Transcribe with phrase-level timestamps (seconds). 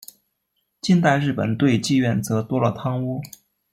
[0.81, 3.21] 近代日本对妓院则多了汤屋。